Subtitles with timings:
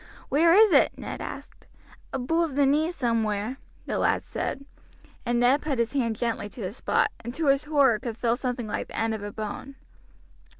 [0.29, 1.67] "Where is it?" Ned asked.
[2.11, 4.65] "Aboove the knee somewhere," the lad said,
[5.27, 8.35] and Ned put his hand gently to the spot, and to his horror could feel
[8.35, 9.75] something like the end of a bone.